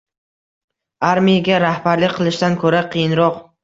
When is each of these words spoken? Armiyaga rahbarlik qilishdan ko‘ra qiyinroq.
Armiyaga 1.11 1.61
rahbarlik 1.67 2.19
qilishdan 2.19 2.61
ko‘ra 2.67 2.85
qiyinroq. 2.95 3.45